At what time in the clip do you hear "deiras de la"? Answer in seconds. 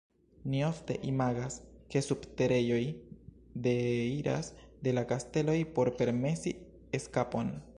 3.67-5.05